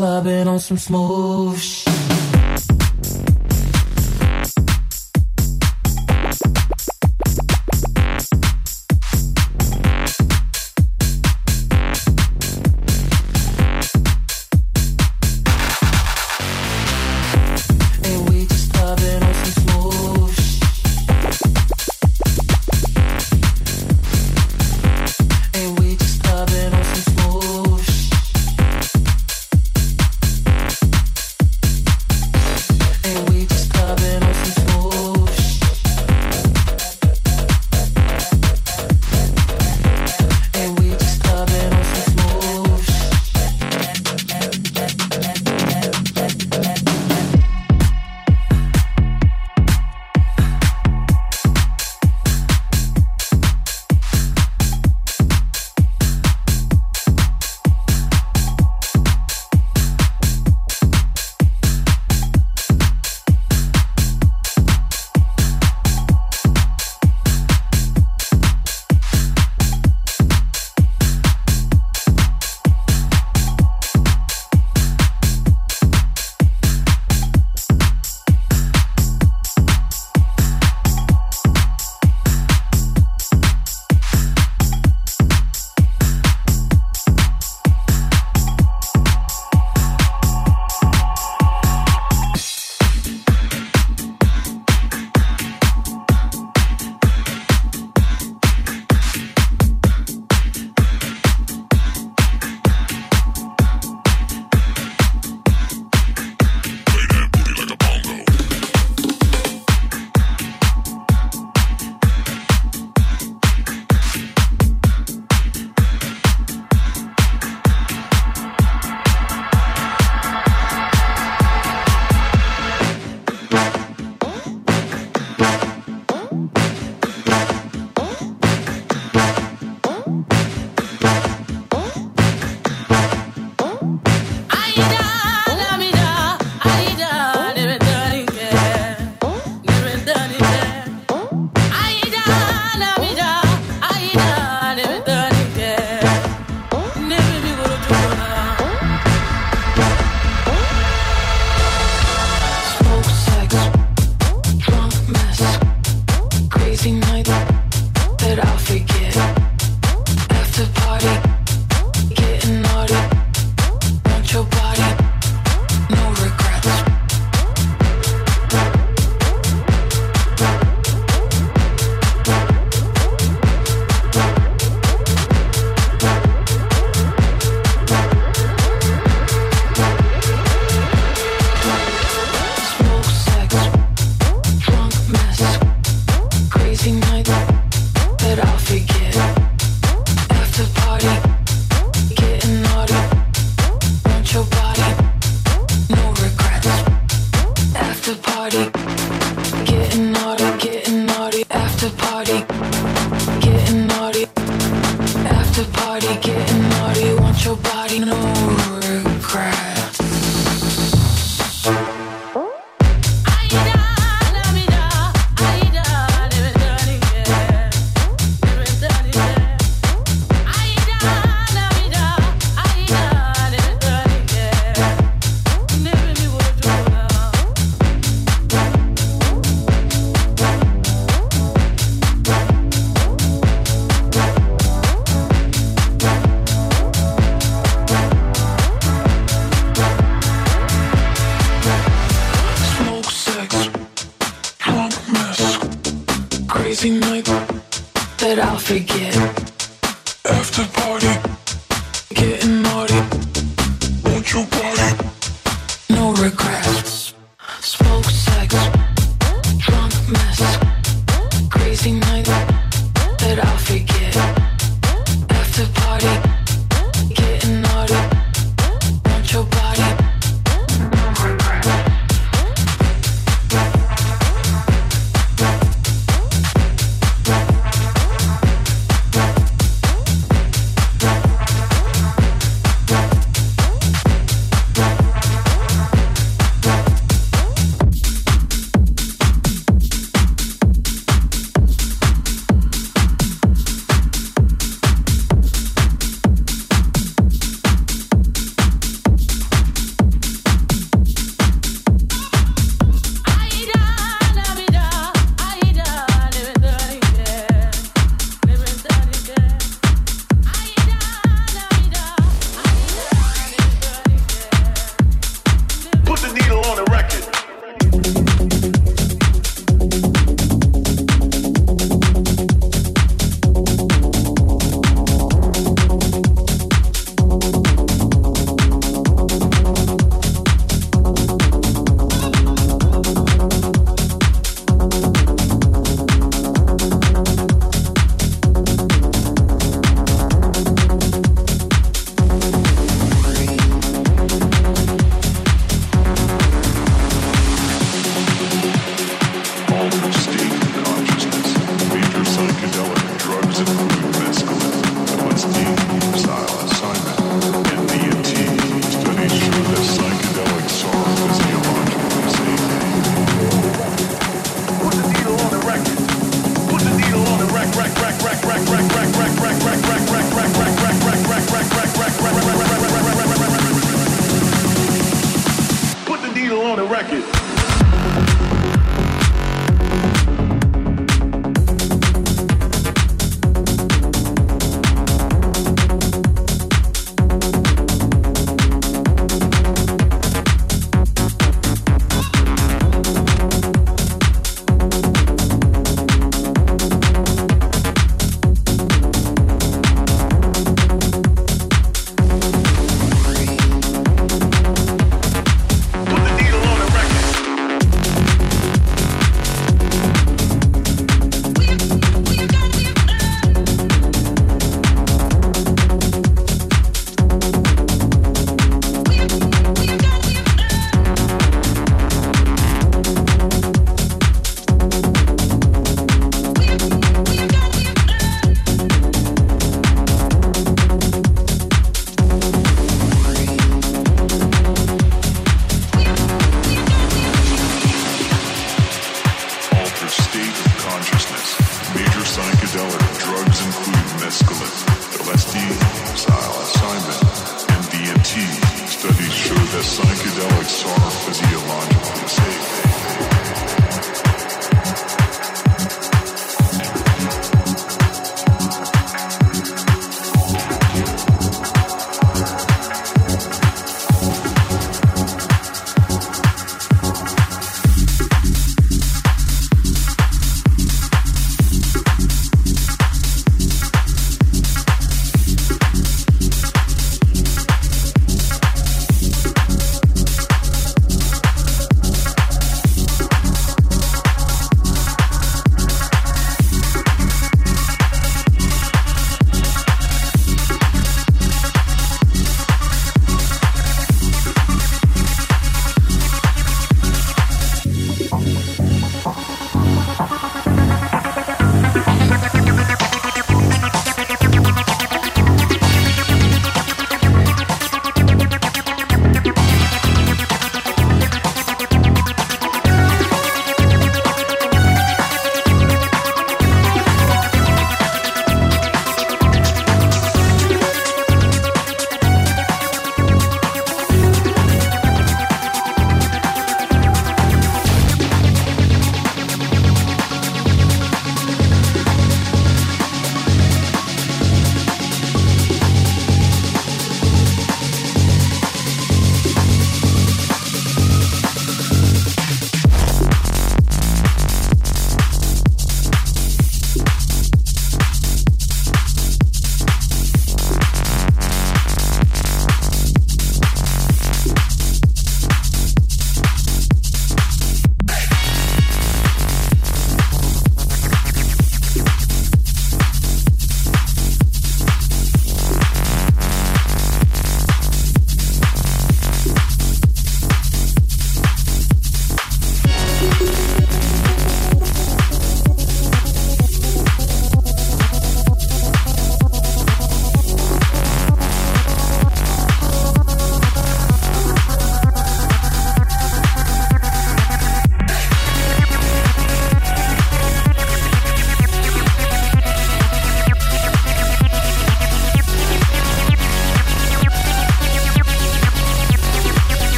[0.00, 1.79] Clubbing on some smooth sh-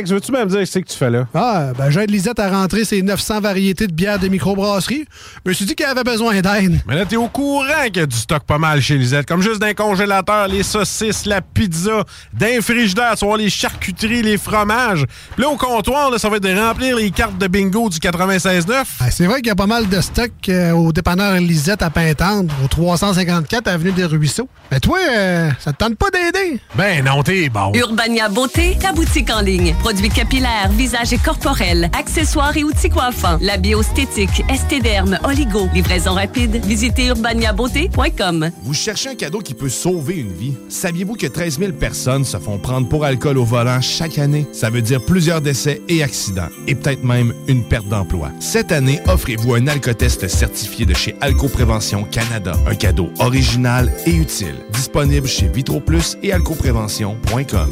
[0.00, 1.26] Alex, veux-tu me dire ce que tu fais là?
[1.34, 5.04] Ah, ben j'aide Lisette à rentrer ses 900 variétés de bières de microbrasserie.
[5.44, 6.80] Je me suis dit qu'elle avait besoin d'aide.
[6.86, 9.26] Mais là, t'es au courant qu'il y a du stock pas mal chez Lisette.
[9.26, 14.38] Comme juste d'un congélateur, les saucisses, la pizza, d'un frigidaire, tu vois, les charcuteries, les
[14.38, 15.04] fromages.
[15.34, 17.98] Puis là, au comptoir, là, ça va être de remplir les cartes de bingo du
[17.98, 18.84] 96.9.
[19.00, 21.90] Ah, c'est vrai qu'il y a pas mal de stock euh, au dépanneur Lisette à
[21.90, 24.48] Pintendre, au 354 Avenue des Ruisseaux.
[24.70, 26.58] Mais toi, euh, ça te tente pas d'aider?
[26.74, 27.72] Ben non, t'es bon.
[27.74, 29.74] Urbania Beauté, ta boutique en ligne.
[29.90, 33.38] Produits capillaires, visage et corporel, accessoires et outils coiffants.
[33.40, 35.68] La biostétique, estéderme, oligo.
[35.74, 36.64] Livraison rapide.
[36.64, 38.50] Visitez urbaniabeauté.com.
[38.62, 40.54] Vous cherchez un cadeau qui peut sauver une vie?
[40.68, 44.46] Saviez-vous que 13 000 personnes se font prendre pour alcool au volant chaque année?
[44.52, 48.30] Ça veut dire plusieurs décès et accidents, et peut-être même une perte d'emploi.
[48.38, 52.52] Cette année, offrez-vous un alcotest certifié de chez Alcoprévention Canada.
[52.68, 54.54] Un cadeau original et utile.
[54.70, 57.70] Disponible chez VitroPlus et alcoprévention.com.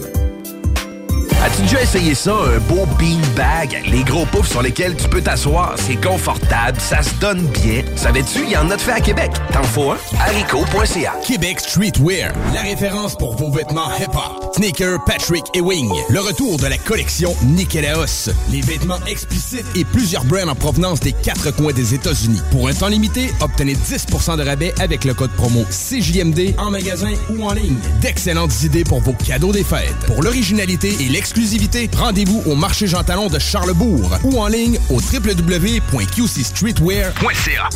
[1.40, 3.82] As-tu déjà essayé ça, un beau bean bag?
[3.88, 7.82] Les gros poufs sur lesquels tu peux t'asseoir, c'est confortable, ça se donne bien.
[7.94, 9.30] Savais-tu, il y en a de fait à Québec.
[9.52, 9.98] T'en faut un?
[10.18, 11.14] haricot.ca.
[11.24, 14.52] Québec Streetwear, la référence pour vos vêtements hip-hop.
[14.56, 15.88] Sneaker, Patrick et Wing.
[16.10, 18.30] Le retour de la collection Nikélaos.
[18.50, 22.40] Les vêtements explicites et plusieurs brands en provenance des quatre coins des États-Unis.
[22.50, 27.12] Pour un temps limité, obtenez 10% de rabais avec le code promo CJMD en magasin
[27.30, 27.76] ou en ligne.
[28.00, 29.94] D'excellentes idées pour vos cadeaux des fêtes.
[30.06, 34.94] Pour l'originalité et l'exclusivité, rendez-vous au marché Jean Talon de Charlebourg ou en ligne au
[34.94, 37.68] www.qcstreetwear.ca.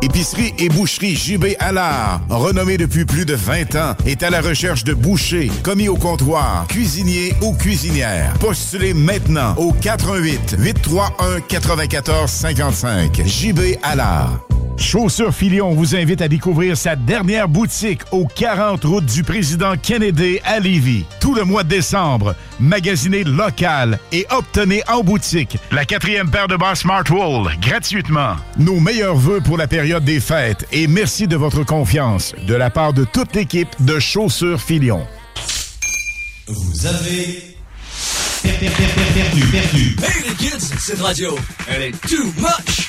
[0.00, 4.84] Épicerie et boucherie JB Allard, renommée depuis plus de 20 ans, est à la recherche
[4.84, 8.32] de bouchers, commis au comptoir, cuisiniers ou cuisinières.
[8.40, 13.20] Postulez maintenant au 88 831 94 55.
[13.26, 14.40] JB Allard.
[14.76, 20.38] Chaussures Filion vous invite à découvrir sa dernière boutique au 40 route du président Kennedy
[20.44, 21.04] à Lévis.
[21.20, 26.56] Tout le mois de décembre, magasinez local et obtenez en boutique la quatrième paire de
[26.56, 28.34] bas Smartwool gratuitement.
[28.58, 32.68] Nos meilleurs voeux pour la période des fêtes et merci de votre confiance de la
[32.70, 35.06] part de toute l'équipe de Chaussures Filion.
[36.48, 37.56] Vous avez
[38.42, 39.96] per- per- per- per- perdu, perdu.
[40.02, 41.34] Hey les kids, cette radio,
[41.68, 42.88] elle est too much.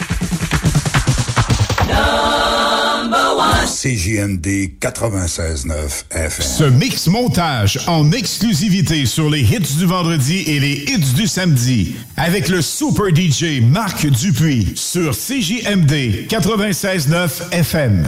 [3.86, 6.46] CJMD 96.9 FM.
[6.46, 11.96] Ce mix montage en exclusivité sur les hits du vendredi et les hits du samedi
[12.18, 18.08] avec le super DJ Marc Dupuis sur CJMD 96.9 FM.